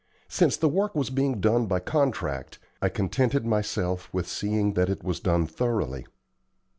[0.27, 5.03] Since the work was being done by contract, I contented myself with seeing that it
[5.03, 6.07] was done thoroughly.